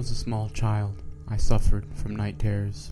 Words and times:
was 0.00 0.10
a 0.10 0.14
small 0.14 0.48
child, 0.48 0.94
I 1.28 1.36
suffered 1.36 1.84
from 1.94 2.16
night 2.16 2.38
terrors. 2.38 2.90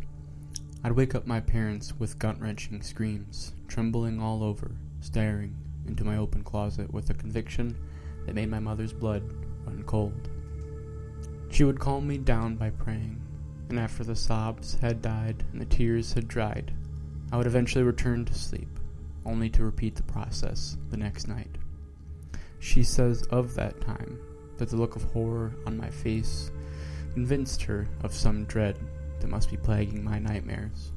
I'd 0.84 0.92
wake 0.92 1.14
up 1.14 1.26
my 1.26 1.40
parents 1.40 1.98
with 1.98 2.18
gut 2.18 2.38
wrenching 2.38 2.82
screams, 2.82 3.54
trembling 3.66 4.20
all 4.20 4.44
over, 4.44 4.72
staring 5.00 5.56
into 5.86 6.04
my 6.04 6.18
open 6.18 6.44
closet 6.44 6.92
with 6.92 7.08
a 7.08 7.14
conviction 7.14 7.74
that 8.26 8.34
made 8.34 8.50
my 8.50 8.58
mother's 8.58 8.92
blood 8.92 9.22
run 9.64 9.84
cold. 9.84 10.28
She 11.48 11.64
would 11.64 11.80
calm 11.80 12.06
me 12.06 12.18
down 12.18 12.56
by 12.56 12.68
praying, 12.68 13.22
and 13.70 13.80
after 13.80 14.04
the 14.04 14.14
sobs 14.14 14.74
had 14.74 15.00
died 15.00 15.42
and 15.50 15.62
the 15.62 15.64
tears 15.64 16.12
had 16.12 16.28
dried, 16.28 16.74
I 17.32 17.38
would 17.38 17.46
eventually 17.46 17.84
return 17.84 18.26
to 18.26 18.34
sleep, 18.34 18.68
only 19.24 19.48
to 19.48 19.64
repeat 19.64 19.94
the 19.94 20.02
process 20.02 20.76
the 20.90 20.98
next 20.98 21.26
night. 21.26 21.56
She 22.58 22.82
says 22.82 23.22
of 23.30 23.54
that 23.54 23.80
time 23.80 24.20
that 24.58 24.68
the 24.68 24.76
look 24.76 24.94
of 24.94 25.04
horror 25.04 25.54
on 25.64 25.78
my 25.78 25.88
face 25.88 26.50
convinced 27.12 27.62
her 27.62 27.88
of 28.02 28.14
some 28.14 28.44
dread 28.44 28.78
that 29.20 29.28
must 29.30 29.50
be 29.50 29.56
plaguing 29.56 30.04
my 30.04 30.18
nightmares, 30.18 30.92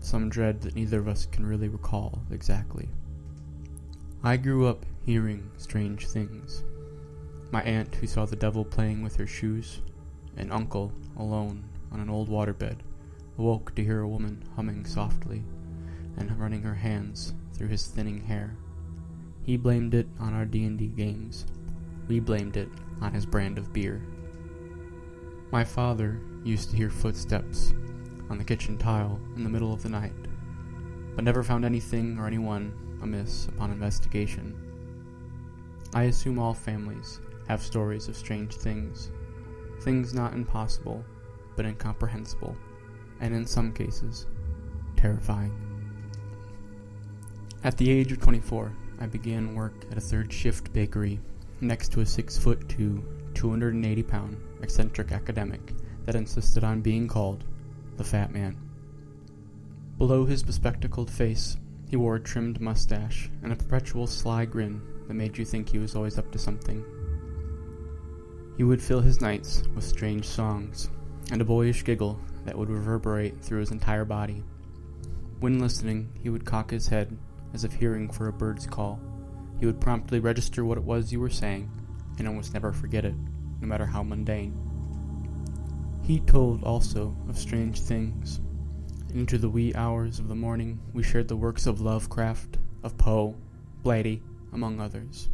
some 0.00 0.28
dread 0.28 0.60
that 0.62 0.74
neither 0.74 0.98
of 0.98 1.08
us 1.08 1.26
can 1.26 1.46
really 1.46 1.68
recall 1.68 2.22
exactly. 2.30 2.88
I 4.22 4.36
grew 4.36 4.66
up 4.66 4.84
hearing 5.04 5.50
strange 5.56 6.06
things. 6.06 6.62
My 7.50 7.62
aunt, 7.62 7.94
who 7.96 8.06
saw 8.06 8.26
the 8.26 8.36
devil 8.36 8.64
playing 8.64 9.02
with 9.02 9.16
her 9.16 9.26
shoes, 9.26 9.80
an 10.36 10.52
uncle, 10.52 10.92
alone 11.16 11.64
on 11.90 12.00
an 12.00 12.10
old 12.10 12.28
waterbed, 12.28 12.78
awoke 13.38 13.74
to 13.74 13.84
hear 13.84 14.00
a 14.00 14.08
woman 14.08 14.44
humming 14.56 14.84
softly 14.84 15.42
and 16.16 16.38
running 16.38 16.62
her 16.62 16.74
hands 16.74 17.34
through 17.54 17.68
his 17.68 17.86
thinning 17.86 18.20
hair. 18.20 18.56
He 19.42 19.56
blamed 19.56 19.94
it 19.94 20.06
on 20.18 20.34
our 20.34 20.44
D&D 20.44 20.86
games. 20.88 21.46
We 22.08 22.20
blamed 22.20 22.56
it 22.56 22.68
on 23.00 23.12
his 23.12 23.26
brand 23.26 23.58
of 23.58 23.72
beer. 23.72 24.02
My 25.52 25.64
father 25.64 26.20
used 26.44 26.70
to 26.70 26.76
hear 26.76 26.90
footsteps 26.90 27.74
on 28.30 28.38
the 28.38 28.44
kitchen 28.44 28.78
tile 28.78 29.18
in 29.34 29.42
the 29.42 29.50
middle 29.50 29.72
of 29.72 29.82
the 29.82 29.88
night, 29.88 30.12
but 31.16 31.24
never 31.24 31.42
found 31.42 31.64
anything 31.64 32.20
or 32.20 32.28
anyone 32.28 32.72
amiss 33.02 33.48
upon 33.48 33.72
investigation. 33.72 34.54
I 35.92 36.04
assume 36.04 36.38
all 36.38 36.54
families 36.54 37.18
have 37.48 37.62
stories 37.62 38.06
of 38.06 38.16
strange 38.16 38.54
things, 38.54 39.10
things 39.80 40.14
not 40.14 40.34
impossible, 40.34 41.04
but 41.56 41.66
incomprehensible, 41.66 42.56
and 43.18 43.34
in 43.34 43.44
some 43.44 43.72
cases, 43.72 44.28
terrifying. 44.96 45.52
At 47.64 47.76
the 47.76 47.90
age 47.90 48.12
of 48.12 48.20
24, 48.20 48.72
I 49.00 49.06
began 49.06 49.56
work 49.56 49.74
at 49.90 49.98
a 49.98 50.00
third 50.00 50.32
shift 50.32 50.72
bakery 50.72 51.18
next 51.60 51.90
to 51.92 52.02
a 52.02 52.06
6 52.06 52.38
foot 52.38 52.68
2, 52.68 53.02
280 53.34 54.02
pound 54.04 54.36
eccentric 54.62 55.12
academic 55.12 55.74
that 56.04 56.14
insisted 56.14 56.64
on 56.64 56.80
being 56.80 57.08
called 57.08 57.44
the 57.96 58.04
Fat 58.04 58.32
Man. 58.32 58.56
Below 59.98 60.24
his 60.24 60.42
bespectacled 60.42 61.10
face, 61.10 61.56
he 61.88 61.96
wore 61.96 62.16
a 62.16 62.20
trimmed 62.20 62.60
mustache 62.60 63.30
and 63.42 63.52
a 63.52 63.56
perpetual 63.56 64.06
sly 64.06 64.44
grin 64.44 64.80
that 65.06 65.14
made 65.14 65.36
you 65.36 65.44
think 65.44 65.68
he 65.68 65.78
was 65.78 65.94
always 65.94 66.18
up 66.18 66.30
to 66.32 66.38
something. 66.38 66.84
He 68.56 68.64
would 68.64 68.82
fill 68.82 69.00
his 69.00 69.20
nights 69.20 69.62
with 69.74 69.84
strange 69.84 70.26
songs 70.26 70.88
and 71.30 71.40
a 71.40 71.44
boyish 71.44 71.84
giggle 71.84 72.18
that 72.44 72.56
would 72.56 72.70
reverberate 72.70 73.42
through 73.42 73.60
his 73.60 73.70
entire 73.70 74.04
body. 74.04 74.42
When 75.40 75.58
listening, 75.58 76.10
he 76.22 76.30
would 76.30 76.44
cock 76.44 76.70
his 76.70 76.88
head 76.88 77.16
as 77.52 77.64
if 77.64 77.72
hearing 77.72 78.10
for 78.10 78.28
a 78.28 78.32
bird's 78.32 78.66
call. 78.66 79.00
He 79.58 79.66
would 79.66 79.80
promptly 79.80 80.20
register 80.20 80.64
what 80.64 80.78
it 80.78 80.84
was 80.84 81.12
you 81.12 81.20
were 81.20 81.30
saying 81.30 81.70
and 82.18 82.28
almost 82.28 82.54
never 82.54 82.72
forget 82.72 83.04
it 83.04 83.14
no 83.60 83.66
matter 83.66 83.86
how 83.86 84.02
mundane. 84.02 84.54
He 86.02 86.20
told 86.20 86.64
also 86.64 87.16
of 87.28 87.38
strange 87.38 87.80
things. 87.80 88.40
Into 89.14 89.38
the 89.38 89.50
wee 89.50 89.74
hours 89.74 90.18
of 90.18 90.28
the 90.28 90.34
morning, 90.34 90.80
we 90.92 91.02
shared 91.02 91.28
the 91.28 91.36
works 91.36 91.66
of 91.66 91.80
Lovecraft, 91.80 92.58
of 92.82 92.96
Poe, 92.96 93.36
Blatty, 93.82 94.22
among 94.52 94.80
others. 94.80 95.28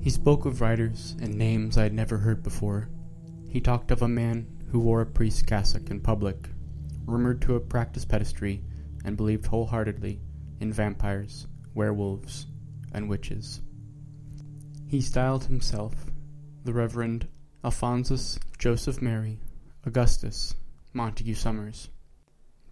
He 0.00 0.10
spoke 0.10 0.46
of 0.46 0.60
writers 0.60 1.16
and 1.20 1.36
names 1.36 1.76
I 1.76 1.82
had 1.82 1.92
never 1.92 2.18
heard 2.18 2.42
before. 2.42 2.88
He 3.48 3.60
talked 3.60 3.90
of 3.90 4.02
a 4.02 4.08
man 4.08 4.46
who 4.70 4.80
wore 4.80 5.02
a 5.02 5.06
priest's 5.06 5.42
cassock 5.42 5.90
in 5.90 6.00
public, 6.00 6.48
rumored 7.04 7.42
to 7.42 7.52
have 7.54 7.68
practiced 7.68 8.08
pederasty, 8.08 8.62
and 9.04 9.16
believed 9.16 9.46
wholeheartedly 9.46 10.20
in 10.60 10.72
vampires, 10.72 11.46
werewolves, 11.74 12.46
and 12.92 13.08
witches. 13.08 13.60
He 14.86 15.00
styled 15.00 15.44
himself 15.44 16.09
the 16.62 16.72
Reverend 16.74 17.26
Alphonsus 17.64 18.38
Joseph 18.58 19.00
Mary 19.00 19.38
Augustus 19.86 20.54
Montague 20.92 21.34
Summers, 21.34 21.88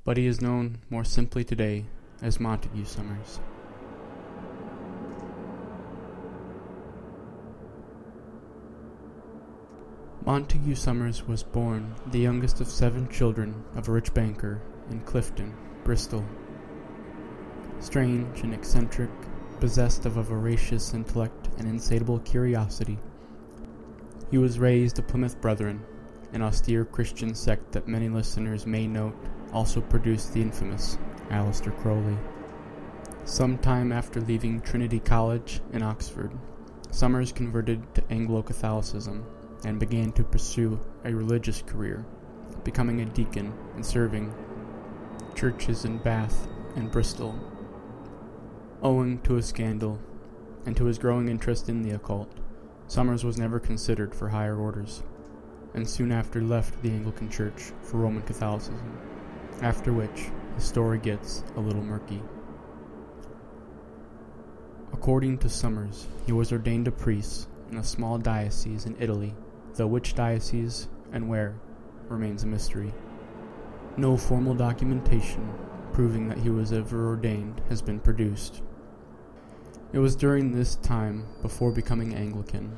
but 0.05 0.19
he 0.19 0.27
is 0.27 0.43
known 0.43 0.79
more 0.91 1.05
simply 1.05 1.43
today 1.43 1.87
as 2.21 2.39
Montague 2.39 2.85
Summers. 2.85 3.41
Montague 10.27 10.75
Summers 10.75 11.27
was 11.27 11.43
born 11.43 11.95
the 12.09 12.19
youngest 12.19 12.61
of 12.61 12.69
seven 12.69 13.09
children 13.09 13.65
of 13.75 13.89
a 13.89 13.93
rich 13.93 14.13
banker 14.13 14.61
in 14.91 15.01
Clifton, 15.01 15.55
Bristol. 15.85 16.27
Strange 17.81 18.43
and 18.43 18.53
eccentric, 18.53 19.11
possessed 19.61 20.05
of 20.05 20.19
a 20.19 20.23
voracious 20.23 20.93
intellect 20.93 21.49
and 21.57 21.67
insatiable 21.67 22.19
curiosity, 22.19 22.99
he 24.31 24.39
was 24.39 24.59
raised 24.59 24.99
a 24.99 25.03
Plymouth 25.03 25.41
Brethren, 25.41 25.83
an 26.33 26.43
austere 26.43 26.85
Christian 26.85 27.35
sect 27.35 27.73
that 27.73 27.89
many 27.89 28.09
listeners 28.09 28.67
may 28.67 28.87
note 28.87 29.17
also 29.53 29.81
produced 29.81 30.33
the 30.33 30.43
infamous 30.43 30.99
Aleister 31.31 31.77
Crowley. 31.81 32.17
Some 33.25 33.59
time 33.59 33.93
after 33.93 34.21
leaving 34.21 34.61
Trinity 34.61 35.01
College 35.01 35.61
in 35.73 35.83
Oxford, 35.83 36.33
Summers 36.91 37.33
converted 37.33 37.95
to 37.95 38.03
Anglo 38.11 38.43
Catholicism 38.43 39.25
and 39.65 39.79
began 39.79 40.13
to 40.13 40.25
pursue 40.25 40.81
a 41.05 41.15
religious 41.15 41.63
career, 41.63 42.05
becoming 42.65 43.01
a 43.01 43.05
deacon 43.05 43.53
and 43.75 43.85
serving 43.85 44.35
churches 45.35 45.85
in 45.85 45.99
Bath 45.99 46.49
and 46.77 46.91
Bristol. 46.91 47.39
Owing 48.83 49.21
to 49.21 49.37
a 49.37 49.43
scandal 49.43 49.99
and 50.65 50.77
to 50.77 50.87
his 50.87 50.99
growing 50.99 51.29
interest 51.29 51.69
in 51.69 51.83
the 51.83 51.95
occult, 51.95 52.33
Summers 52.89 53.23
was 53.23 53.37
never 53.37 53.61
considered 53.61 54.15
for 54.15 54.31
higher 54.31 54.57
orders, 54.57 55.03
and 55.75 55.87
soon 55.87 56.11
after 56.11 56.41
left 56.41 56.83
the 56.83 56.91
Anglican 56.91 57.29
Church 57.29 57.73
for 57.83 57.99
Roman 57.99 58.23
Catholicism, 58.23 58.99
after 59.61 59.93
which 59.93 60.31
the 60.55 60.63
story 60.63 60.99
gets 60.99 61.45
a 61.57 61.61
little 61.61 61.83
murky. 61.83 62.23
According 64.95 65.37
to 65.39 65.51
Summers, 65.51 66.07
he 66.25 66.33
was 66.33 66.51
ordained 66.51 66.89
a 66.89 66.91
priest 66.91 67.49
in 67.71 67.77
a 67.77 67.85
small 67.85 68.17
diocese 68.17 68.87
in 68.87 68.97
Italy, 68.99 69.35
though 69.75 69.87
which 69.87 70.15
diocese 70.15 70.89
and 71.13 71.29
where 71.29 71.57
remains 72.09 72.43
a 72.43 72.47
mystery. 72.47 72.95
No 73.99 74.17
formal 74.17 74.55
documentation 74.55 75.53
proving 75.93 76.27
that 76.29 76.39
he 76.39 76.49
was 76.49 76.73
ever 76.73 77.09
ordained 77.09 77.61
has 77.69 77.83
been 77.83 78.01
produced. 78.01 78.63
It 79.91 80.01
was 80.01 80.17
during 80.17 80.53
this 80.53 80.77
time, 80.77 81.25
before 81.41 81.73
becoming 81.73 82.15
Anglican, 82.15 82.77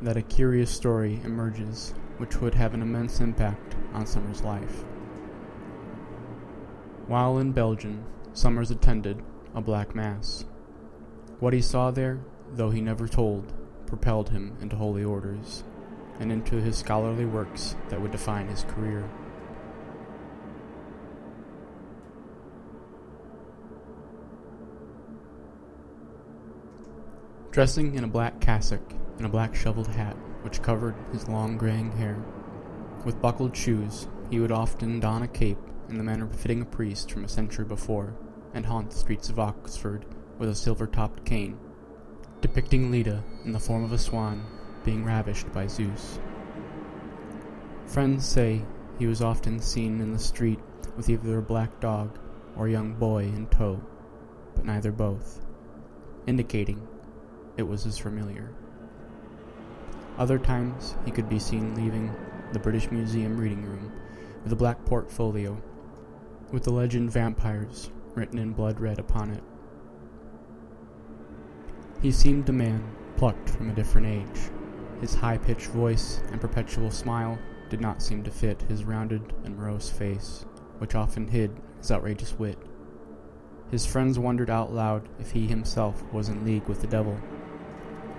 that 0.00 0.16
a 0.16 0.22
curious 0.22 0.70
story 0.70 1.20
emerges 1.22 1.92
which 2.16 2.40
would 2.40 2.54
have 2.54 2.72
an 2.72 2.80
immense 2.80 3.20
impact 3.20 3.76
on 3.92 4.06
Summers' 4.06 4.42
life. 4.42 4.84
While 7.06 7.36
in 7.36 7.52
Belgium, 7.52 8.02
Summers 8.32 8.70
attended 8.70 9.22
a 9.54 9.60
Black 9.60 9.94
Mass. 9.94 10.46
What 11.38 11.52
he 11.52 11.60
saw 11.60 11.90
there, 11.90 12.20
though 12.54 12.70
he 12.70 12.80
never 12.80 13.06
told, 13.06 13.52
propelled 13.86 14.30
him 14.30 14.56
into 14.62 14.76
holy 14.76 15.04
orders 15.04 15.64
and 16.18 16.32
into 16.32 16.56
his 16.56 16.78
scholarly 16.78 17.26
works 17.26 17.76
that 17.90 18.00
would 18.00 18.10
define 18.10 18.48
his 18.48 18.64
career. 18.64 19.06
Dressing 27.58 27.96
in 27.96 28.04
a 28.04 28.06
black 28.06 28.40
cassock 28.40 28.92
and 29.16 29.26
a 29.26 29.28
black 29.28 29.52
shoveled 29.52 29.88
hat 29.88 30.16
which 30.42 30.62
covered 30.62 30.94
his 31.10 31.28
long 31.28 31.58
graying 31.58 31.90
hair, 31.90 32.16
with 33.04 33.20
buckled 33.20 33.56
shoes, 33.56 34.06
he 34.30 34.38
would 34.38 34.52
often 34.52 35.00
don 35.00 35.24
a 35.24 35.26
cape 35.26 35.58
in 35.88 35.98
the 35.98 36.04
manner 36.04 36.26
befitting 36.26 36.62
a 36.62 36.64
priest 36.64 37.10
from 37.10 37.24
a 37.24 37.28
century 37.28 37.64
before, 37.64 38.14
and 38.54 38.64
haunt 38.64 38.90
the 38.90 38.96
streets 38.96 39.28
of 39.28 39.40
Oxford 39.40 40.06
with 40.38 40.48
a 40.48 40.54
silver 40.54 40.86
topped 40.86 41.24
cane, 41.24 41.58
depicting 42.42 42.92
Leda 42.92 43.24
in 43.44 43.50
the 43.50 43.58
form 43.58 43.82
of 43.82 43.90
a 43.90 43.98
swan 43.98 44.46
being 44.84 45.04
ravished 45.04 45.52
by 45.52 45.66
Zeus. 45.66 46.20
Friends 47.86 48.24
say 48.24 48.64
he 49.00 49.08
was 49.08 49.20
often 49.20 49.58
seen 49.58 50.00
in 50.00 50.12
the 50.12 50.18
street 50.20 50.60
with 50.96 51.10
either 51.10 51.38
a 51.38 51.42
black 51.42 51.80
dog 51.80 52.20
or 52.56 52.68
a 52.68 52.70
young 52.70 52.94
boy 52.94 53.24
in 53.24 53.48
tow, 53.48 53.80
but 54.54 54.64
neither 54.64 54.92
both, 54.92 55.44
indicating 56.28 56.86
it 57.58 57.66
was 57.66 57.82
his 57.82 57.98
familiar. 57.98 58.48
Other 60.16 60.38
times 60.38 60.94
he 61.04 61.10
could 61.10 61.28
be 61.28 61.38
seen 61.38 61.74
leaving 61.74 62.14
the 62.52 62.58
British 62.58 62.90
Museum 62.90 63.36
reading 63.36 63.62
room 63.64 63.92
with 64.42 64.52
a 64.52 64.56
black 64.56 64.82
portfolio 64.86 65.60
with 66.50 66.62
the 66.62 66.72
legend 66.72 67.10
vampires 67.10 67.90
written 68.14 68.38
in 68.38 68.52
blood 68.52 68.80
red 68.80 68.98
upon 68.98 69.30
it. 69.30 69.42
He 72.00 72.10
seemed 72.10 72.48
a 72.48 72.52
man 72.52 72.82
plucked 73.16 73.50
from 73.50 73.68
a 73.68 73.74
different 73.74 74.06
age. 74.06 74.50
His 75.00 75.14
high 75.14 75.38
pitched 75.38 75.66
voice 75.66 76.22
and 76.30 76.40
perpetual 76.40 76.90
smile 76.90 77.38
did 77.68 77.80
not 77.80 78.00
seem 78.00 78.22
to 78.22 78.30
fit 78.30 78.62
his 78.62 78.84
rounded 78.84 79.34
and 79.44 79.56
morose 79.56 79.90
face, 79.90 80.46
which 80.78 80.94
often 80.94 81.28
hid 81.28 81.50
his 81.78 81.90
outrageous 81.90 82.38
wit. 82.38 82.58
His 83.70 83.84
friends 83.84 84.18
wondered 84.18 84.48
out 84.48 84.72
loud 84.72 85.08
if 85.18 85.32
he 85.32 85.46
himself 85.46 86.02
was 86.12 86.28
in 86.28 86.44
league 86.44 86.66
with 86.66 86.80
the 86.80 86.86
devil, 86.86 87.18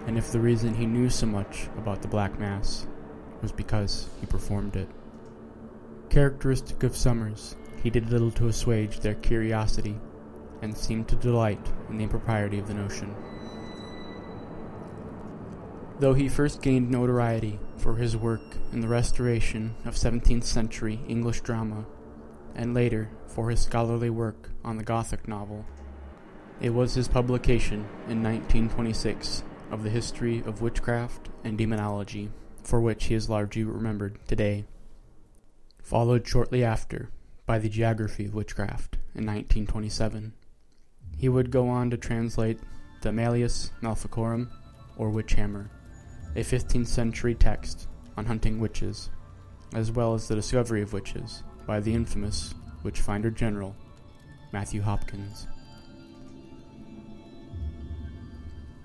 and 0.09 0.17
if 0.17 0.31
the 0.31 0.39
reason 0.39 0.73
he 0.73 0.87
knew 0.87 1.07
so 1.07 1.27
much 1.27 1.67
about 1.77 2.01
the 2.01 2.07
Black 2.07 2.39
Mass 2.39 2.87
was 3.43 3.51
because 3.51 4.07
he 4.19 4.25
performed 4.25 4.75
it. 4.75 4.89
Characteristic 6.09 6.81
of 6.81 6.97
Summers, 6.97 7.55
he 7.83 7.91
did 7.91 8.09
little 8.09 8.31
to 8.31 8.47
assuage 8.47 9.01
their 9.01 9.13
curiosity, 9.13 9.99
and 10.63 10.75
seemed 10.75 11.07
to 11.09 11.15
delight 11.15 11.63
in 11.91 11.97
the 11.97 12.03
impropriety 12.03 12.57
of 12.57 12.67
the 12.67 12.73
notion. 12.73 13.15
Though 15.99 16.15
he 16.15 16.27
first 16.27 16.63
gained 16.63 16.89
notoriety 16.89 17.59
for 17.77 17.97
his 17.97 18.17
work 18.17 18.41
in 18.73 18.81
the 18.81 18.87
restoration 18.87 19.75
of 19.85 19.93
17th 19.93 20.43
century 20.43 21.01
English 21.07 21.41
drama, 21.41 21.85
and 22.55 22.73
later 22.73 23.11
for 23.27 23.51
his 23.51 23.59
scholarly 23.59 24.09
work 24.09 24.49
on 24.65 24.77
the 24.77 24.83
Gothic 24.83 25.27
novel, 25.27 25.67
it 26.59 26.71
was 26.71 26.95
his 26.95 27.07
publication 27.07 27.81
in 28.07 28.23
1926 28.23 29.43
of 29.71 29.83
the 29.83 29.89
history 29.89 30.39
of 30.45 30.61
witchcraft 30.61 31.29
and 31.43 31.57
demonology, 31.57 32.29
for 32.63 32.81
which 32.81 33.05
he 33.05 33.15
is 33.15 33.29
largely 33.29 33.63
remembered 33.63 34.19
today, 34.27 34.65
followed 35.81 36.27
shortly 36.27 36.63
after 36.63 37.09
by 37.45 37.57
the 37.57 37.69
Geography 37.69 38.25
of 38.25 38.35
Witchcraft 38.35 38.95
in 39.15 39.25
1927. 39.25 40.33
He 41.17 41.29
would 41.29 41.51
go 41.51 41.67
on 41.67 41.89
to 41.89 41.97
translate 41.97 42.59
the 43.01 43.11
Malleus 43.11 43.71
Maleficarum, 43.81 44.51
or 44.97 45.09
Witch 45.09 45.33
Hammer, 45.33 45.69
a 46.35 46.41
15th 46.41 46.87
century 46.87 47.33
text 47.33 47.87
on 48.17 48.25
hunting 48.25 48.59
witches, 48.59 49.09
as 49.73 49.91
well 49.91 50.13
as 50.13 50.27
the 50.27 50.35
discovery 50.35 50.81
of 50.81 50.93
witches 50.93 51.43
by 51.65 51.79
the 51.79 51.93
infamous 51.93 52.53
Witchfinder 52.83 53.31
General, 53.31 53.75
Matthew 54.51 54.81
Hopkins. 54.81 55.47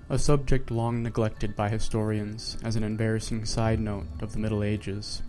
A 0.07 0.19
subject 0.19 0.69
long 0.69 1.01
neglected 1.01 1.55
by 1.55 1.69
historians 1.69 2.57
as 2.63 2.75
an 2.75 2.83
embarrassing 2.83 3.43
side 3.45 3.79
note 3.79 4.05
of 4.21 4.33
the 4.33 4.39
Middle 4.39 4.63
Ages 4.63 5.23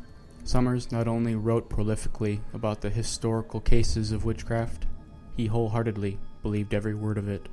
Summers 0.45 0.93
not 0.93 1.09
only 1.09 1.35
wrote 1.35 1.71
prolifically 1.71 2.41
about 2.53 2.83
the 2.83 2.91
historical 2.91 3.59
cases 3.59 4.13
of 4.13 4.27
witchcraft, 4.27 4.87
he 5.35 5.47
wholeheartedly 5.47 6.19
believed 6.43 6.75
every 6.75 6.95
word 6.95 7.17
of 7.19 7.27
it. 7.27 7.49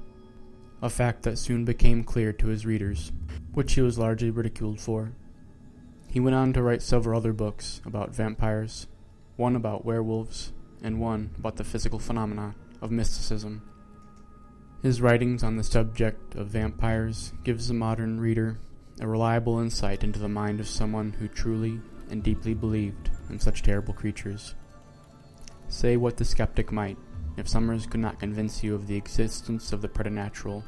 A 0.81 0.89
fact 0.89 1.23
that 1.23 1.39
soon 1.39 1.63
became 1.65 2.03
clear 2.03 2.33
to 2.33 2.47
his 2.47 2.65
readers, 2.65 3.11
which 3.53 3.73
he 3.73 3.81
was 3.81 3.97
largely 3.97 4.29
ridiculed 4.29 4.79
for. 4.79 5.13
He 6.07 6.19
went 6.19 6.35
on 6.35 6.51
to 6.53 6.61
write 6.61 6.83
several 6.83 7.17
other 7.17 7.33
books 7.33 7.81
about 7.85 8.13
vampires, 8.13 8.85
one 9.37 9.55
about 9.55 9.85
werewolves, 9.85 10.51
and 10.83 10.99
one 10.99 11.31
about 11.39 11.55
the 11.55 11.63
physical 11.63 11.99
phenomena 11.99 12.53
of 12.81 12.91
mysticism. 12.91 13.61
His 14.83 14.99
writings 14.99 15.43
on 15.43 15.55
the 15.55 15.63
subject 15.63 16.35
of 16.35 16.47
vampires 16.47 17.31
gives 17.45 17.69
the 17.69 17.73
modern 17.73 18.19
reader 18.19 18.59
a 18.99 19.07
reliable 19.07 19.59
insight 19.59 20.03
into 20.03 20.19
the 20.19 20.27
mind 20.27 20.59
of 20.59 20.67
someone 20.67 21.13
who 21.13 21.29
truly 21.29 21.79
and 22.09 22.21
deeply 22.21 22.53
believed 22.53 23.09
in 23.29 23.39
such 23.39 23.63
terrible 23.63 23.93
creatures. 23.93 24.55
Say 25.69 25.95
what 25.95 26.17
the 26.17 26.25
skeptic 26.25 26.69
might, 26.73 26.97
if 27.37 27.47
Summers 27.47 27.85
could 27.85 28.01
not 28.01 28.19
convince 28.19 28.61
you 28.61 28.75
of 28.75 28.87
the 28.87 28.97
existence 28.97 29.71
of 29.71 29.81
the 29.81 29.87
preternatural, 29.87 30.65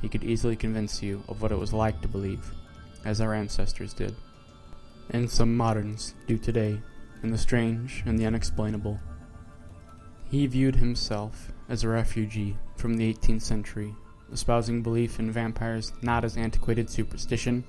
he 0.00 0.08
could 0.08 0.24
easily 0.24 0.56
convince 0.56 1.02
you 1.02 1.22
of 1.28 1.42
what 1.42 1.52
it 1.52 1.58
was 1.58 1.74
like 1.74 2.00
to 2.00 2.08
believe, 2.08 2.50
as 3.04 3.20
our 3.20 3.34
ancestors 3.34 3.92
did, 3.92 4.16
and 5.10 5.30
some 5.30 5.54
moderns 5.54 6.14
do 6.26 6.38
today, 6.38 6.80
in 7.22 7.30
the 7.30 7.36
strange 7.36 8.02
and 8.06 8.18
the 8.18 8.24
unexplainable. 8.24 8.98
He 10.30 10.46
viewed 10.46 10.76
himself 10.76 11.52
as 11.68 11.84
a 11.84 11.88
refugee 11.88 12.56
from 12.76 12.94
the 12.94 13.12
18th 13.12 13.42
century, 13.42 13.94
espousing 14.32 14.82
belief 14.82 15.18
in 15.18 15.30
vampires 15.30 15.92
not 16.02 16.24
as 16.24 16.36
antiquated 16.36 16.88
superstition, 16.88 17.64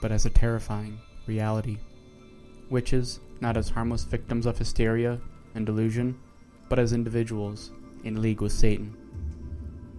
but 0.00 0.12
as 0.12 0.26
a 0.26 0.30
terrifying 0.30 0.98
reality 1.26 1.78
witches 2.70 3.20
not 3.40 3.56
as 3.56 3.68
harmless 3.68 4.04
victims 4.04 4.46
of 4.46 4.58
hysteria 4.58 5.20
and 5.54 5.66
delusion, 5.66 6.18
but 6.68 6.78
as 6.78 6.92
individuals 6.92 7.70
in 8.04 8.20
league 8.20 8.40
with 8.40 8.52
Satan. 8.52 8.96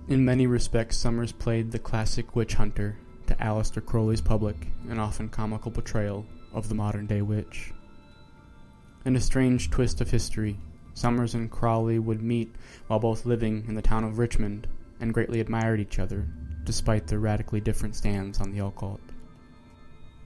In 0.07 0.25
many 0.25 0.47
respects, 0.47 0.97
Summers 0.97 1.31
played 1.31 1.71
the 1.71 1.79
classic 1.79 2.35
witch 2.35 2.53
hunter 2.55 2.97
to 3.27 3.35
Aleister 3.35 3.85
Crowley's 3.85 4.21
public 4.21 4.55
and 4.89 5.00
often 5.00 5.29
comical 5.29 5.71
portrayal 5.71 6.25
of 6.53 6.69
the 6.69 6.75
modern 6.75 7.05
day 7.05 7.21
witch. 7.21 7.73
In 9.05 9.15
a 9.15 9.21
strange 9.21 9.69
twist 9.69 10.01
of 10.01 10.09
history, 10.09 10.57
Summers 10.97 11.35
and 11.35 11.51
Crowley 11.51 11.99
would 11.99 12.23
meet 12.23 12.55
while 12.88 12.97
both 12.97 13.27
living 13.27 13.65
in 13.67 13.75
the 13.75 13.83
town 13.83 14.03
of 14.03 14.17
Richmond 14.17 14.65
and 14.99 15.13
greatly 15.13 15.39
admired 15.39 15.79
each 15.79 15.99
other, 15.99 16.25
despite 16.63 17.05
their 17.05 17.19
radically 17.19 17.62
different 17.62 17.95
stands 17.95 18.41
on 18.41 18.51
the 18.51 18.65
occult. 18.65 19.00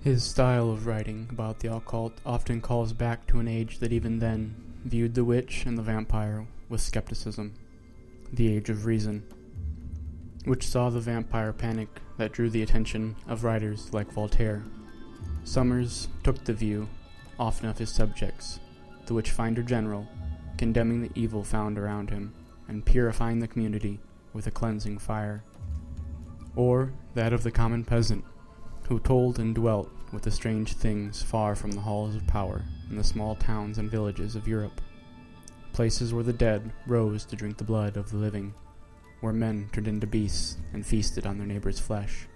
His 0.01 0.23
style 0.23 0.71
of 0.71 0.87
writing 0.87 1.27
about 1.29 1.59
the 1.59 1.75
occult 1.75 2.13
often 2.25 2.61
calls 2.61 2.93
back 2.93 3.27
to 3.27 3.41
an 3.41 3.49
age 3.49 3.79
that 3.79 3.91
even 3.91 4.19
then 4.19 4.55
viewed 4.85 5.13
the 5.13 5.25
witch 5.25 5.65
and 5.65 5.77
the 5.77 5.81
vampire 5.81 6.47
with 6.69 6.79
skepticism, 6.79 7.53
the 8.31 8.55
age 8.55 8.69
of 8.69 8.85
reason, 8.85 9.25
which 10.45 10.65
saw 10.65 10.89
the 10.89 11.01
vampire 11.01 11.51
panic 11.51 11.89
that 12.17 12.31
drew 12.31 12.49
the 12.49 12.63
attention 12.63 13.17
of 13.27 13.43
writers 13.43 13.93
like 13.93 14.09
Voltaire. 14.13 14.63
Summers 15.43 16.07
took 16.23 16.45
the 16.45 16.53
view, 16.53 16.87
often 17.37 17.67
of 17.67 17.77
his 17.77 17.89
subjects, 17.89 18.61
the 19.05 19.13
witchfinder 19.13 19.63
general, 19.63 20.07
condemning 20.61 21.01
the 21.01 21.09
evil 21.15 21.43
found 21.43 21.79
around 21.79 22.11
him 22.11 22.31
and 22.67 22.85
purifying 22.85 23.39
the 23.39 23.47
community 23.47 23.99
with 24.31 24.45
a 24.45 24.51
cleansing 24.51 24.95
fire, 24.95 25.43
or 26.55 26.93
that 27.15 27.33
of 27.33 27.41
the 27.41 27.49
common 27.49 27.83
peasant 27.83 28.23
who 28.87 28.99
told 28.99 29.39
and 29.39 29.55
dwelt 29.55 29.89
with 30.13 30.21
the 30.21 30.29
strange 30.29 30.73
things 30.73 31.23
far 31.23 31.55
from 31.55 31.71
the 31.71 31.81
halls 31.81 32.15
of 32.15 32.27
power 32.27 32.63
in 32.91 32.95
the 32.95 33.03
small 33.03 33.35
towns 33.35 33.79
and 33.79 33.89
villages 33.89 34.35
of 34.35 34.47
Europe, 34.47 34.79
places 35.73 36.13
where 36.13 36.23
the 36.23 36.31
dead 36.31 36.71
rose 36.85 37.25
to 37.25 37.35
drink 37.35 37.57
the 37.57 37.63
blood 37.63 37.97
of 37.97 38.11
the 38.11 38.17
living, 38.17 38.53
where 39.21 39.33
men 39.33 39.67
turned 39.73 39.87
into 39.87 40.05
beasts 40.05 40.57
and 40.73 40.85
feasted 40.85 41.25
on 41.25 41.39
their 41.39 41.47
neighbors' 41.47 41.79
flesh, 41.79 42.27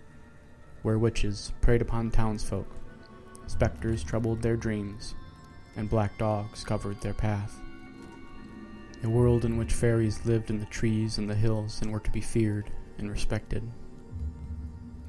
where 0.81 0.97
witches 0.97 1.53
preyed 1.61 1.83
upon 1.83 2.09
townsfolk, 2.09 2.75
specters 3.45 4.03
troubled 4.03 4.41
their 4.41 4.57
dreams, 4.57 5.13
and 5.75 5.91
black 5.91 6.17
dogs 6.17 6.63
covered 6.63 6.99
their 7.01 7.13
path. 7.13 7.61
A 9.05 9.09
world 9.09 9.45
in 9.45 9.57
which 9.57 9.71
fairies 9.71 10.25
lived 10.25 10.49
in 10.49 10.59
the 10.59 10.65
trees 10.65 11.19
and 11.19 11.29
the 11.29 11.35
hills 11.35 11.79
and 11.79 11.91
were 11.91 11.99
to 11.99 12.09
be 12.09 12.21
feared 12.21 12.71
and 12.97 13.07
respected. 13.07 13.61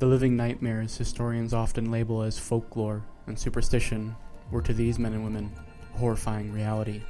The 0.00 0.06
living 0.06 0.36
nightmares 0.36 0.98
historians 0.98 1.54
often 1.54 1.90
label 1.90 2.20
as 2.20 2.38
folklore 2.38 3.06
and 3.26 3.38
superstition 3.38 4.14
were 4.50 4.60
to 4.60 4.74
these 4.74 4.98
men 4.98 5.14
and 5.14 5.24
women 5.24 5.50
a 5.94 5.98
horrifying 5.98 6.52
reality. 6.52 7.00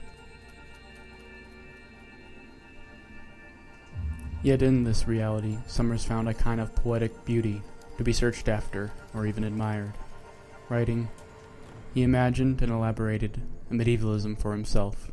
Yet 4.44 4.62
in 4.62 4.84
this 4.84 5.08
reality, 5.08 5.58
Summers 5.66 6.04
found 6.04 6.28
a 6.28 6.34
kind 6.34 6.60
of 6.60 6.76
poetic 6.76 7.24
beauty 7.24 7.62
to 7.98 8.04
be 8.04 8.12
searched 8.12 8.48
after 8.48 8.92
or 9.12 9.26
even 9.26 9.42
admired. 9.42 9.94
Writing, 10.68 11.08
he 11.94 12.04
imagined 12.04 12.62
and 12.62 12.70
elaborated 12.70 13.40
a 13.72 13.74
medievalism 13.74 14.36
for 14.36 14.52
himself. 14.52 15.10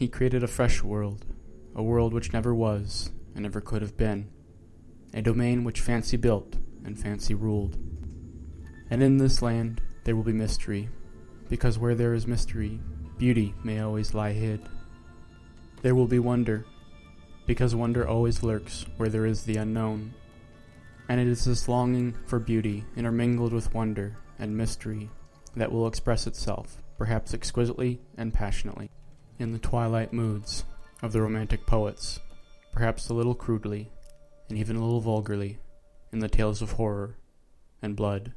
He 0.00 0.08
created 0.08 0.42
a 0.42 0.48
fresh 0.48 0.82
world, 0.82 1.26
a 1.74 1.82
world 1.82 2.14
which 2.14 2.32
never 2.32 2.54
was 2.54 3.10
and 3.34 3.42
never 3.42 3.60
could 3.60 3.82
have 3.82 3.98
been, 3.98 4.30
a 5.12 5.20
domain 5.20 5.62
which 5.62 5.82
fancy 5.82 6.16
built 6.16 6.56
and 6.86 6.98
fancy 6.98 7.34
ruled. 7.34 7.76
And 8.88 9.02
in 9.02 9.18
this 9.18 9.42
land 9.42 9.82
there 10.04 10.16
will 10.16 10.22
be 10.22 10.32
mystery, 10.32 10.88
because 11.50 11.78
where 11.78 11.94
there 11.94 12.14
is 12.14 12.26
mystery, 12.26 12.80
beauty 13.18 13.54
may 13.62 13.80
always 13.80 14.14
lie 14.14 14.32
hid. 14.32 14.66
There 15.82 15.94
will 15.94 16.06
be 16.06 16.18
wonder, 16.18 16.64
because 17.44 17.74
wonder 17.74 18.08
always 18.08 18.42
lurks 18.42 18.86
where 18.96 19.10
there 19.10 19.26
is 19.26 19.42
the 19.42 19.58
unknown. 19.58 20.14
And 21.10 21.20
it 21.20 21.28
is 21.28 21.44
this 21.44 21.68
longing 21.68 22.16
for 22.24 22.38
beauty 22.38 22.86
intermingled 22.96 23.52
with 23.52 23.74
wonder 23.74 24.16
and 24.38 24.56
mystery 24.56 25.10
that 25.56 25.70
will 25.70 25.86
express 25.86 26.26
itself, 26.26 26.80
perhaps 26.96 27.34
exquisitely 27.34 28.00
and 28.16 28.32
passionately, 28.32 28.90
in 29.40 29.52
the 29.52 29.58
twilight 29.58 30.12
moods 30.12 30.64
of 31.02 31.12
the 31.12 31.22
romantic 31.22 31.64
poets, 31.64 32.20
perhaps 32.72 33.08
a 33.08 33.14
little 33.14 33.34
crudely, 33.34 33.90
and 34.48 34.58
even 34.58 34.76
a 34.76 34.80
little 34.80 35.00
vulgarly, 35.00 35.58
in 36.12 36.18
the 36.18 36.28
tales 36.28 36.60
of 36.60 36.72
horror 36.72 37.16
and 37.80 37.96
blood. 37.96 38.32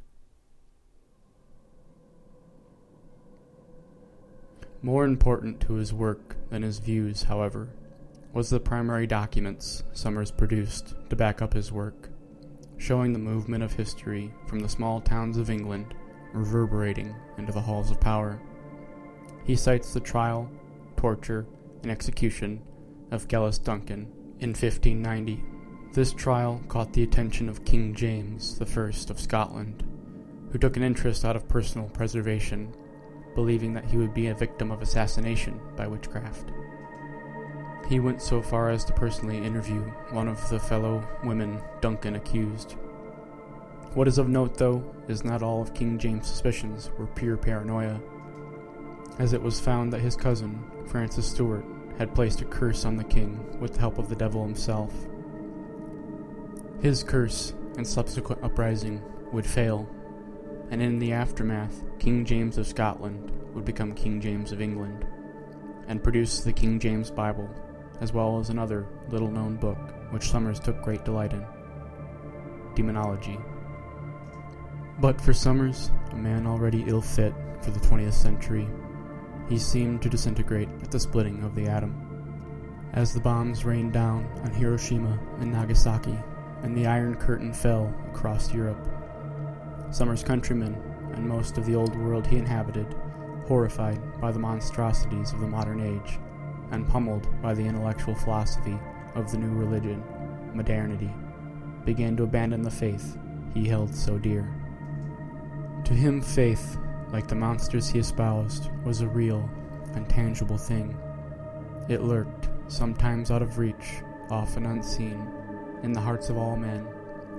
More 4.81 5.03
important 5.03 5.59
to 5.61 5.73
his 5.73 5.93
work 5.93 6.37
than 6.49 6.61
his 6.61 6.79
views, 6.79 7.23
however, 7.23 7.67
was 8.31 8.49
the 8.49 8.59
primary 8.59 9.05
documents 9.05 9.83
Summers 9.91 10.31
produced 10.31 10.95
to 11.09 11.15
back 11.15 11.41
up 11.41 11.53
his 11.53 11.71
work, 11.71 12.09
showing 12.77 13.11
the 13.11 13.19
movement 13.19 13.63
of 13.63 13.73
history 13.73 14.33
from 14.47 14.59
the 14.59 14.69
small 14.69 15.01
towns 15.01 15.37
of 15.37 15.49
England 15.49 15.93
reverberating 16.33 17.13
into 17.37 17.51
the 17.51 17.61
halls 17.61 17.91
of 17.91 17.99
power. 17.99 18.41
He 19.45 19.55
cites 19.55 19.93
the 19.93 19.99
trial, 19.99 20.49
torture, 21.03 21.45
and 21.81 21.91
execution 21.91 22.61
of 23.11 23.27
Geillis 23.27 23.61
Duncan 23.61 24.07
in 24.39 24.51
1590. 24.51 25.43
This 25.91 26.13
trial 26.13 26.61
caught 26.69 26.93
the 26.93 27.03
attention 27.03 27.49
of 27.49 27.65
King 27.65 27.93
James 27.93 28.57
I 28.61 28.65
of 29.09 29.19
Scotland, 29.19 29.83
who 30.49 30.57
took 30.57 30.77
an 30.77 30.83
interest 30.83 31.25
out 31.25 31.35
of 31.35 31.49
personal 31.49 31.89
preservation, 31.89 32.73
believing 33.35 33.73
that 33.73 33.83
he 33.83 33.97
would 33.97 34.13
be 34.13 34.27
a 34.27 34.33
victim 34.33 34.71
of 34.71 34.81
assassination 34.81 35.59
by 35.75 35.87
witchcraft. 35.87 36.53
He 37.89 37.99
went 37.99 38.21
so 38.21 38.41
far 38.41 38.69
as 38.69 38.85
to 38.85 38.93
personally 38.93 39.39
interview 39.39 39.81
one 40.11 40.29
of 40.29 40.49
the 40.49 40.57
fellow 40.57 41.05
women 41.25 41.61
Duncan 41.81 42.15
accused. 42.15 42.77
What 43.93 44.07
is 44.07 44.19
of 44.19 44.29
note, 44.29 44.55
though, 44.55 44.81
is 45.09 45.25
not 45.25 45.43
all 45.43 45.61
of 45.61 45.73
King 45.73 45.99
James' 45.99 46.27
suspicions 46.27 46.91
were 46.97 47.07
pure 47.07 47.35
paranoia, 47.35 47.99
as 49.19 49.33
it 49.33 49.41
was 49.41 49.59
found 49.59 49.91
that 49.91 49.99
his 49.99 50.15
cousin, 50.15 50.63
Francis 50.87 51.29
Stuart, 51.29 51.65
had 51.97 52.15
placed 52.15 52.41
a 52.41 52.45
curse 52.45 52.85
on 52.85 52.97
the 52.97 53.03
king 53.03 53.59
with 53.59 53.73
the 53.73 53.79
help 53.79 53.97
of 53.97 54.09
the 54.09 54.15
devil 54.15 54.43
himself. 54.43 54.93
His 56.81 57.03
curse 57.03 57.53
and 57.77 57.87
subsequent 57.87 58.43
uprising 58.43 59.01
would 59.31 59.45
fail, 59.45 59.87
and 60.69 60.81
in 60.81 60.99
the 60.99 61.13
aftermath, 61.13 61.83
King 61.99 62.25
James 62.25 62.57
of 62.57 62.67
Scotland 62.67 63.31
would 63.53 63.65
become 63.65 63.93
King 63.93 64.19
James 64.19 64.51
of 64.51 64.61
England, 64.61 65.05
and 65.87 66.03
produce 66.03 66.41
the 66.41 66.53
King 66.53 66.79
James 66.79 67.11
Bible, 67.11 67.49
as 68.01 68.11
well 68.11 68.39
as 68.39 68.49
another 68.49 68.87
little 69.09 69.29
known 69.29 69.55
book 69.55 69.77
which 70.09 70.29
Summers 70.29 70.59
took 70.59 70.81
great 70.81 71.05
delight 71.05 71.33
in 71.33 71.45
Demonology. 72.75 73.39
But 74.99 75.19
for 75.21 75.33
Summers, 75.33 75.91
a 76.11 76.15
man 76.15 76.45
already 76.45 76.83
ill 76.87 77.01
fit 77.01 77.33
for 77.61 77.71
the 77.71 77.79
20th 77.79 78.13
century, 78.13 78.67
he 79.49 79.57
seemed 79.57 80.01
to 80.01 80.09
disintegrate 80.09 80.69
at 80.81 80.91
the 80.91 80.99
splitting 80.99 81.43
of 81.43 81.55
the 81.55 81.67
atom. 81.67 81.95
As 82.93 83.13
the 83.13 83.19
bombs 83.19 83.65
rained 83.65 83.93
down 83.93 84.25
on 84.43 84.51
Hiroshima 84.51 85.19
and 85.39 85.51
Nagasaki, 85.51 86.17
and 86.61 86.77
the 86.77 86.87
Iron 86.87 87.15
Curtain 87.15 87.53
fell 87.53 87.93
across 88.11 88.53
Europe, 88.53 88.87
Summers' 89.91 90.23
countrymen 90.23 90.75
and 91.13 91.27
most 91.27 91.57
of 91.57 91.65
the 91.65 91.75
old 91.75 91.95
world 91.95 92.25
he 92.25 92.37
inhabited, 92.37 92.95
horrified 93.47 93.99
by 94.19 94.31
the 94.31 94.39
monstrosities 94.39 95.33
of 95.33 95.41
the 95.41 95.47
modern 95.47 95.81
age, 95.81 96.19
and 96.71 96.87
pummeled 96.87 97.27
by 97.41 97.53
the 97.53 97.63
intellectual 97.63 98.15
philosophy 98.15 98.77
of 99.15 99.31
the 99.31 99.37
new 99.37 99.53
religion, 99.53 100.03
modernity, 100.53 101.13
began 101.85 102.15
to 102.15 102.23
abandon 102.23 102.61
the 102.61 102.71
faith 102.71 103.17
he 103.53 103.67
held 103.67 103.93
so 103.93 104.17
dear. 104.17 104.49
To 105.85 105.93
him, 105.93 106.21
faith 106.21 106.77
like 107.13 107.27
the 107.27 107.35
monsters 107.35 107.87
he 107.87 107.99
espoused, 107.99 108.71
was 108.83 109.01
a 109.01 109.07
real 109.07 109.47
and 109.93 110.09
tangible 110.09 110.57
thing. 110.57 110.97
It 111.87 112.01
lurked, 112.01 112.49
sometimes 112.67 113.29
out 113.29 113.43
of 113.43 113.59
reach, 113.59 114.01
often 114.31 114.65
unseen, 114.65 115.29
in 115.83 115.93
the 115.93 116.01
hearts 116.01 116.29
of 116.29 116.37
all 116.37 116.57
men, 116.57 116.87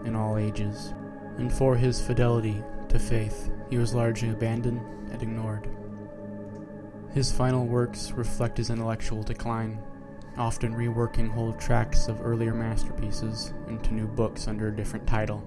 in 0.04 0.14
all 0.14 0.38
ages. 0.38 0.94
And 1.38 1.52
for 1.52 1.74
his 1.74 2.00
fidelity 2.00 2.62
to 2.88 3.00
faith, 3.00 3.50
he 3.68 3.76
was 3.76 3.94
largely 3.94 4.30
abandoned 4.30 4.80
and 5.10 5.20
ignored. 5.20 5.68
His 7.12 7.32
final 7.32 7.66
works 7.66 8.12
reflect 8.12 8.58
his 8.58 8.70
intellectual 8.70 9.24
decline, 9.24 9.82
often 10.36 10.72
reworking 10.74 11.28
whole 11.28 11.52
tracts 11.54 12.06
of 12.06 12.24
earlier 12.24 12.54
masterpieces 12.54 13.52
into 13.66 13.92
new 13.92 14.06
books 14.06 14.46
under 14.46 14.68
a 14.68 14.76
different 14.76 15.06
title. 15.08 15.42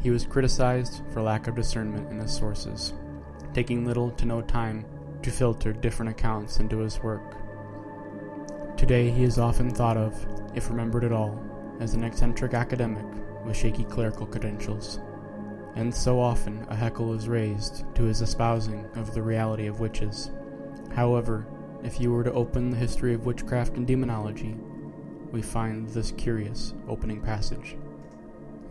He 0.00 0.10
was 0.10 0.26
criticized 0.26 1.02
for 1.12 1.22
lack 1.22 1.48
of 1.48 1.56
discernment 1.56 2.08
in 2.12 2.20
his 2.20 2.32
sources, 2.32 2.92
taking 3.56 3.86
little 3.86 4.10
to 4.10 4.26
no 4.26 4.42
time 4.42 4.84
to 5.22 5.30
filter 5.30 5.72
different 5.72 6.10
accounts 6.10 6.60
into 6.60 6.76
his 6.76 7.02
work. 7.02 7.34
Today, 8.76 9.08
he 9.08 9.24
is 9.24 9.38
often 9.38 9.70
thought 9.70 9.96
of, 9.96 10.14
if 10.54 10.68
remembered 10.68 11.04
at 11.04 11.12
all, 11.12 11.42
as 11.80 11.94
an 11.94 12.04
eccentric 12.04 12.52
academic 12.52 13.06
with 13.46 13.56
shaky 13.56 13.84
clerical 13.84 14.26
credentials. 14.26 15.00
And 15.74 15.94
so 15.94 16.20
often 16.20 16.66
a 16.68 16.76
heckle 16.76 17.14
is 17.14 17.30
raised 17.30 17.86
to 17.94 18.02
his 18.02 18.20
espousing 18.20 18.90
of 18.94 19.14
the 19.14 19.22
reality 19.22 19.68
of 19.68 19.80
witches. 19.80 20.30
However, 20.94 21.46
if 21.82 21.98
you 21.98 22.12
were 22.12 22.24
to 22.24 22.32
open 22.34 22.68
the 22.68 22.76
history 22.76 23.14
of 23.14 23.24
witchcraft 23.24 23.78
and 23.78 23.86
demonology, 23.86 24.54
we 25.32 25.40
find 25.40 25.88
this 25.88 26.12
curious 26.12 26.74
opening 26.90 27.22
passage. 27.22 27.74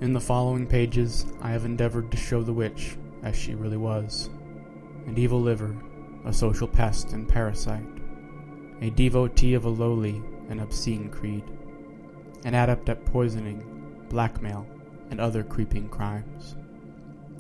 In 0.02 0.14
the 0.14 0.22
following 0.22 0.68
pages, 0.68 1.26
I 1.42 1.50
have 1.50 1.66
endeavored 1.66 2.12
to 2.12 2.18
show 2.18 2.44
the 2.44 2.54
witch 2.54 2.98
as 3.24 3.36
she 3.36 3.56
really 3.56 3.78
was 3.78 4.30
and 5.06 5.18
evil 5.20 5.42
liver, 5.42 5.76
a 6.26 6.34
social 6.34 6.68
pest 6.68 7.14
and 7.14 7.28
parasite, 7.28 7.86
a 8.82 8.90
devotee 8.90 9.54
of 9.54 9.66
a 9.66 9.70
lowly 9.70 10.22
and 10.50 10.60
obscene 10.60 11.10
creed, 11.10 11.44
an 12.46 12.54
adept 12.54 12.90
at 12.90 13.06
poisoning, 13.06 13.64
blackmail, 14.10 14.66
and 15.10 15.20
other 15.20 15.44
creeping 15.44 15.88
crimes, 15.90 16.56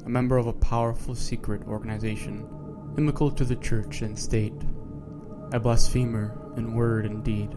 a 0.05 0.09
member 0.09 0.37
of 0.37 0.47
a 0.47 0.53
powerful 0.53 1.15
secret 1.15 1.61
organization 1.67 2.47
inimical 2.97 3.31
to 3.31 3.43
the 3.43 3.55
church 3.57 4.01
and 4.01 4.17
state, 4.17 4.53
a 5.51 5.59
blasphemer 5.59 6.53
in 6.57 6.73
word 6.73 7.05
and 7.05 7.23
deed, 7.23 7.53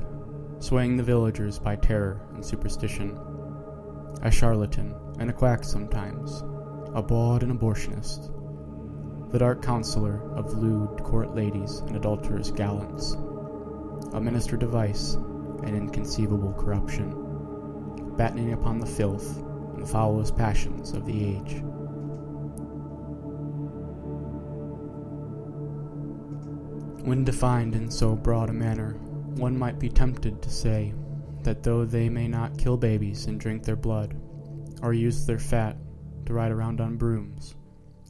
swaying 0.58 0.96
the 0.96 1.02
villagers 1.02 1.58
by 1.58 1.76
terror 1.76 2.20
and 2.34 2.44
superstition, 2.44 3.18
a 4.22 4.30
charlatan 4.30 4.94
and 5.20 5.30
a 5.30 5.32
quack 5.32 5.62
sometimes, 5.62 6.42
a 6.94 7.02
bawd 7.02 7.42
and 7.42 7.58
abortionist, 7.58 8.30
the 9.30 9.38
dark 9.38 9.62
counselor 9.62 10.23
of 10.35 10.54
lewd 10.54 11.02
court 11.04 11.35
ladies 11.35 11.80
and 11.80 11.97
adulterous 11.97 12.50
gallants, 12.50 13.12
a 14.14 14.20
minister 14.20 14.56
device 14.56 15.14
and 15.64 15.76
inconceivable 15.76 16.54
corruption, 16.54 17.11
battening 18.16 18.54
upon 18.54 18.78
the 18.78 18.87
filth 18.87 19.37
and 19.75 19.82
the 19.82 19.87
foulest 19.87 20.35
passions 20.35 20.92
of 20.92 21.04
the 21.04 21.25
age. 21.37 21.62
When 27.04 27.25
defined 27.25 27.75
in 27.75 27.90
so 27.90 28.16
broad 28.16 28.49
a 28.49 28.54
manner, 28.54 28.94
one 29.37 29.58
might 29.58 29.78
be 29.78 29.90
tempted 29.90 30.40
to 30.42 30.50
say 30.50 30.94
that 31.42 31.62
though 31.62 31.85
they 31.85 32.08
may 32.08 32.28
not 32.28 32.56
kill 32.58 32.76
babies 32.76 33.26
and 33.26 33.38
drink 33.38 33.62
their 33.62 33.76
blood, 33.76 34.16
or 34.82 34.94
use 34.94 35.26
their 35.26 35.38
fat 35.38 35.76
to 36.26 36.32
ride 36.32 36.50
around 36.50 36.80
on 36.80 36.97
brooms, 36.97 37.54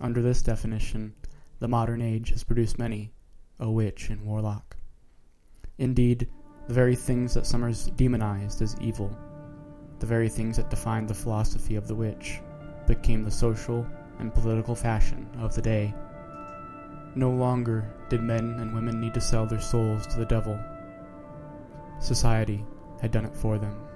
under 0.01 0.23
this 0.23 0.43
definition, 0.43 1.15
the 1.61 1.69
modern 1.69 2.01
age 2.01 2.31
has 2.31 2.45
produced 2.45 2.79
many 2.79 3.13
a 3.61 3.71
witch 3.71 4.09
and 4.11 4.25
warlock. 4.25 4.77
Indeed, 5.79 6.29
the 6.67 6.75
very 6.75 6.95
things 6.95 7.35
that 7.35 7.47
Summers 7.47 7.87
demonized 7.97 8.63
as 8.63 8.77
evil, 8.81 9.17
the 9.99 10.07
very 10.07 10.29
things 10.29 10.57
that 10.57 10.71
defined 10.71 11.09
the 11.09 11.15
philosophy 11.15 11.75
of 11.75 11.89
the 11.89 11.95
witch, 11.95 12.41
became 12.87 13.25
the 13.25 13.31
social 13.31 13.87
and 14.19 14.35
political 14.35 14.75
fashion 14.75 15.29
of 15.41 15.55
the 15.55 15.63
day. 15.63 15.95
No 17.15 17.31
longer 17.31 17.93
did 18.09 18.23
men 18.23 18.57
and 18.61 18.75
women 18.75 19.01
need 19.01 19.15
to 19.15 19.21
sell 19.21 19.47
their 19.47 19.61
souls 19.61 20.07
to 20.09 20.19
the 20.19 20.27
devil. 20.27 20.59
Society 22.01 22.65
had 23.01 23.11
done 23.11 23.25
it 23.25 23.37
for 23.37 23.59
them. 23.59 23.88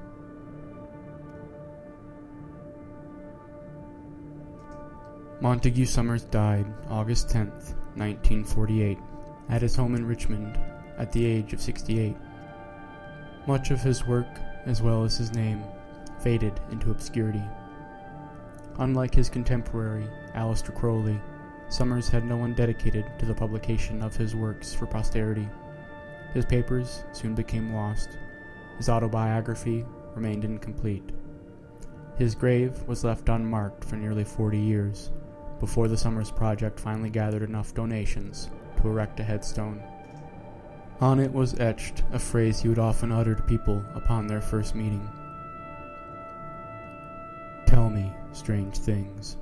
Montague 5.43 5.87
Summers 5.87 6.23
died 6.23 6.65
August 6.89 7.29
10, 7.31 7.49
1948, 7.97 8.97
at 9.49 9.61
his 9.61 9.75
home 9.75 9.97
in 9.97 10.07
Richmond 10.07 10.57
at 10.99 11.11
the 11.11 11.27
age 11.27 11.53
of 11.53 11.61
68. 11.61 12.15
Much 13.49 13.73
of 13.73 13.81
his 13.81 14.07
work, 14.07 14.29
as 14.67 14.83
well 14.83 15.03
as 15.03 15.19
his 15.19 15.33
name, 15.35 15.65
faded 16.21 16.61
into 16.71 16.93
obscurity. 16.93 17.43
Unlike 18.79 19.17
his 19.17 19.29
contemporary, 19.29 20.07
Aleister 20.37 20.73
Crowley, 20.73 21.21
Summers 21.69 22.09
had 22.09 22.25
no 22.25 22.37
one 22.37 22.55
dedicated 22.55 23.07
to 23.19 23.27
the 23.27 23.35
publication 23.35 24.01
of 24.01 24.15
his 24.15 24.37
works 24.37 24.73
for 24.73 24.87
posterity. 24.87 25.49
His 26.35 26.45
papers 26.45 27.03
soon 27.11 27.35
became 27.35 27.75
lost. 27.75 28.17
His 28.77 28.89
autobiography 28.89 29.85
remained 30.15 30.45
incomplete. 30.45 31.11
His 32.17 32.37
grave 32.37 32.81
was 32.87 33.03
left 33.03 33.29
unmarked 33.29 33.85
for 33.85 33.97
nearly 33.97 34.23
40 34.23 34.57
years 34.57 35.11
before 35.63 35.87
the 35.87 35.97
Summers 35.97 36.33
Project 36.33 36.81
finally 36.81 37.09
gathered 37.09 37.45
enough 37.45 37.73
donations 37.73 38.51
to 38.81 38.89
erect 38.89 39.21
a 39.21 39.23
headstone. 39.23 39.81
On 41.01 41.21
it 41.21 41.33
was 41.33 41.55
etched 41.61 42.03
a 42.11 42.19
phrase 42.19 42.61
he 42.61 42.69
would 42.69 42.81
often 42.81 43.13
utter 43.13 43.37
to 43.37 43.43
people 43.45 43.81
upon 43.95 44.27
their 44.27 44.41
first 44.41 44.75
meeting 44.75 45.09
Tell 47.65 47.89
me 47.89 48.13
strange 48.33 48.77
things. 48.77 49.37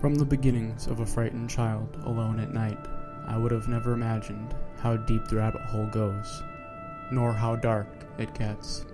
From 0.00 0.16
the 0.16 0.24
beginnings 0.24 0.88
of 0.88 0.98
a 0.98 1.06
frightened 1.06 1.48
child 1.48 1.96
alone 2.04 2.40
at 2.40 2.52
night, 2.52 2.78
I 3.28 3.36
would 3.36 3.52
have 3.52 3.68
never 3.68 3.92
imagined 3.92 4.52
how 4.78 4.96
deep 4.96 5.26
the 5.26 5.36
rabbit 5.36 5.62
hole 5.62 5.86
goes, 5.86 6.42
nor 7.10 7.32
how 7.32 7.56
dark 7.56 7.88
it 8.18 8.34
gets. 8.34 8.84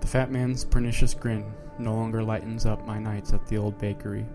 The 0.00 0.06
fat 0.06 0.30
man's 0.30 0.64
pernicious 0.64 1.14
grin 1.14 1.52
no 1.78 1.94
longer 1.94 2.22
lightens 2.22 2.66
up 2.66 2.86
my 2.86 2.98
nights 2.98 3.32
at 3.32 3.46
the 3.46 3.58
old 3.58 3.78
bakery. 3.78 4.26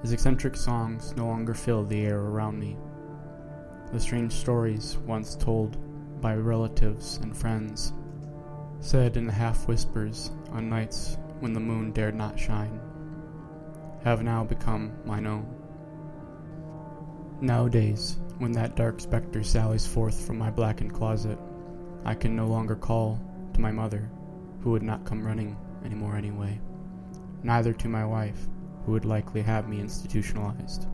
His 0.00 0.12
eccentric 0.12 0.56
songs 0.56 1.14
no 1.16 1.26
longer 1.26 1.54
fill 1.54 1.84
the 1.84 2.04
air 2.04 2.18
around 2.18 2.58
me. 2.58 2.76
The 3.92 4.00
strange 4.00 4.32
stories 4.32 4.96
once 5.06 5.36
told 5.36 5.76
by 6.20 6.34
relatives 6.36 7.18
and 7.18 7.36
friends, 7.36 7.92
said 8.80 9.16
in 9.16 9.28
half 9.28 9.68
whispers 9.68 10.30
on 10.50 10.68
nights 10.68 11.18
when 11.40 11.52
the 11.52 11.60
moon 11.60 11.92
dared 11.92 12.14
not 12.14 12.38
shine, 12.38 12.80
have 14.04 14.22
now 14.22 14.44
become 14.44 14.92
mine 15.04 15.26
own. 15.26 15.46
Nowadays, 17.40 18.18
when 18.38 18.52
that 18.52 18.76
dark 18.76 19.00
spectre 19.00 19.42
sallies 19.42 19.86
forth 19.86 20.26
from 20.26 20.38
my 20.38 20.50
blackened 20.50 20.94
closet, 20.94 21.38
I 22.04 22.14
can 22.14 22.34
no 22.34 22.46
longer 22.46 22.74
call 22.74 23.20
to 23.54 23.60
my 23.60 23.70
mother, 23.70 24.10
who 24.60 24.70
would 24.70 24.82
not 24.82 25.04
come 25.04 25.24
running 25.24 25.56
any 25.84 25.94
more 25.94 26.16
anyway, 26.16 26.60
neither 27.42 27.72
to 27.72 27.88
my 27.88 28.04
wife, 28.04 28.48
who 28.84 28.92
would 28.92 29.04
likely 29.04 29.42
have 29.42 29.68
me 29.68 29.80
institutionalized. 29.80 30.88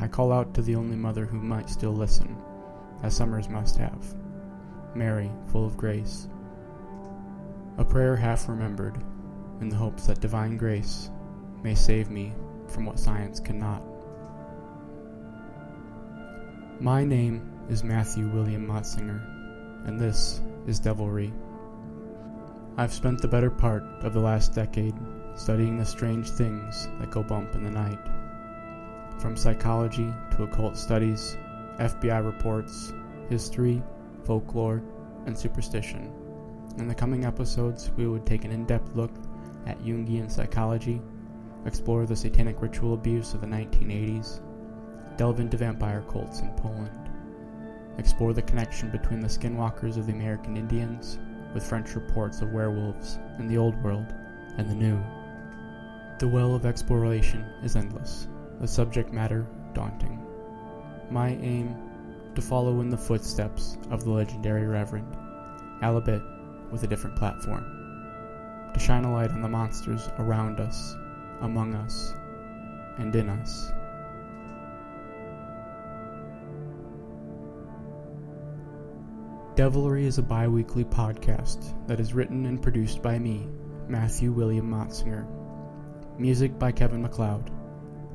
I 0.00 0.08
call 0.08 0.32
out 0.32 0.54
to 0.54 0.62
the 0.62 0.74
only 0.74 0.96
mother 0.96 1.26
who 1.26 1.40
might 1.40 1.70
still 1.70 1.92
listen, 1.92 2.36
as 3.02 3.16
Summers 3.16 3.48
must 3.48 3.76
have 3.76 4.14
Mary, 4.94 5.30
full 5.52 5.66
of 5.66 5.76
grace. 5.76 6.28
A 7.78 7.84
prayer 7.84 8.16
half 8.16 8.48
remembered, 8.48 8.98
in 9.60 9.68
the 9.68 9.76
hopes 9.76 10.06
that 10.06 10.20
divine 10.20 10.56
grace 10.56 11.10
may 11.62 11.74
save 11.74 12.10
me 12.10 12.32
from 12.66 12.86
what 12.86 12.98
science 12.98 13.38
cannot. 13.38 13.82
My 16.80 17.04
name 17.04 17.48
is 17.68 17.84
Matthew 17.84 18.28
William 18.28 18.66
Motzinger, 18.66 19.39
and 19.86 19.98
this 19.98 20.40
is 20.66 20.78
Devilry. 20.78 21.32
I've 22.76 22.92
spent 22.92 23.20
the 23.20 23.28
better 23.28 23.50
part 23.50 23.82
of 24.02 24.12
the 24.12 24.20
last 24.20 24.54
decade 24.54 24.94
studying 25.34 25.76
the 25.76 25.84
strange 25.84 26.30
things 26.30 26.88
that 26.98 27.10
go 27.10 27.22
bump 27.22 27.54
in 27.54 27.64
the 27.64 27.70
night. 27.70 27.98
From 29.20 29.36
psychology 29.36 30.12
to 30.32 30.44
occult 30.44 30.76
studies, 30.76 31.36
FBI 31.78 32.24
reports, 32.24 32.92
history, 33.28 33.82
folklore, 34.24 34.82
and 35.26 35.36
superstition. 35.36 36.12
In 36.78 36.88
the 36.88 36.94
coming 36.94 37.24
episodes, 37.24 37.90
we 37.96 38.06
would 38.06 38.24
take 38.24 38.44
an 38.44 38.52
in 38.52 38.64
depth 38.64 38.94
look 38.94 39.12
at 39.66 39.80
Jungian 39.80 40.30
psychology, 40.30 41.02
explore 41.66 42.06
the 42.06 42.16
satanic 42.16 42.62
ritual 42.62 42.94
abuse 42.94 43.34
of 43.34 43.40
the 43.40 43.46
1980s, 43.46 44.40
delve 45.16 45.40
into 45.40 45.56
vampire 45.56 46.02
cults 46.08 46.40
in 46.40 46.50
Poland, 46.56 47.09
explore 47.98 48.32
the 48.32 48.42
connection 48.42 48.90
between 48.90 49.20
the 49.20 49.28
skinwalkers 49.28 49.96
of 49.96 50.06
the 50.06 50.12
American 50.12 50.56
Indians 50.56 51.18
with 51.54 51.66
French 51.66 51.94
reports 51.94 52.40
of 52.40 52.52
werewolves 52.52 53.18
in 53.38 53.46
the 53.46 53.58
Old 53.58 53.80
World 53.82 54.14
and 54.58 54.68
the 54.68 54.74
New. 54.74 55.02
The 56.18 56.28
well 56.28 56.54
of 56.54 56.66
exploration 56.66 57.44
is 57.62 57.76
endless, 57.76 58.28
the 58.60 58.68
subject 58.68 59.12
matter 59.12 59.46
daunting. 59.72 60.24
My 61.10 61.30
aim 61.30 61.74
to 62.34 62.42
follow 62.42 62.80
in 62.80 62.90
the 62.90 62.96
footsteps 62.96 63.78
of 63.90 64.04
the 64.04 64.10
legendary 64.10 64.66
Reverend, 64.66 65.16
albeit 65.82 66.22
with 66.70 66.84
a 66.84 66.86
different 66.86 67.16
platform, 67.16 67.64
to 68.72 68.80
shine 68.80 69.04
a 69.04 69.12
light 69.12 69.30
on 69.30 69.42
the 69.42 69.48
monsters 69.48 70.08
around 70.18 70.60
us, 70.60 70.94
among 71.40 71.74
us, 71.74 72.14
and 72.98 73.14
in 73.16 73.28
us. 73.28 73.72
Devilry 79.60 80.06
is 80.06 80.16
a 80.16 80.22
bi 80.22 80.48
weekly 80.48 80.86
podcast 80.86 81.74
that 81.86 82.00
is 82.00 82.14
written 82.14 82.46
and 82.46 82.62
produced 82.62 83.02
by 83.02 83.18
me, 83.18 83.46
Matthew 83.88 84.32
William 84.32 84.70
Motzinger. 84.70 85.26
Music 86.18 86.58
by 86.58 86.72
Kevin 86.72 87.02
MacLeod. 87.02 87.50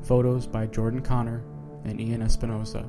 Photos 0.02 0.48
by 0.48 0.66
Jordan 0.66 1.02
Connor 1.02 1.44
and 1.84 2.00
Ian 2.00 2.22
Espinosa. 2.22 2.84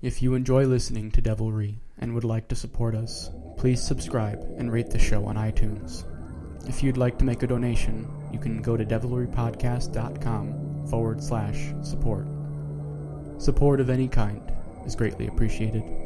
If 0.00 0.22
you 0.22 0.34
enjoy 0.34 0.66
listening 0.66 1.10
to 1.10 1.20
Devilry 1.20 1.80
and 1.98 2.14
would 2.14 2.22
like 2.22 2.46
to 2.50 2.54
support 2.54 2.94
us, 2.94 3.32
please 3.56 3.82
subscribe 3.82 4.46
and 4.56 4.70
rate 4.70 4.90
the 4.90 4.98
show 5.00 5.24
on 5.24 5.34
iTunes. 5.34 6.04
If 6.68 6.84
you'd 6.84 6.98
like 6.98 7.18
to 7.18 7.24
make 7.24 7.42
a 7.42 7.48
donation, 7.48 8.08
you 8.32 8.38
can 8.38 8.62
go 8.62 8.76
to 8.76 8.86
devilrypodcast.com 8.86 10.86
forward 10.86 11.20
slash 11.20 11.74
support. 11.82 12.28
Support 13.38 13.80
of 13.80 13.90
any 13.90 14.06
kind 14.06 14.52
is 14.84 14.94
greatly 14.94 15.26
appreciated. 15.26 16.05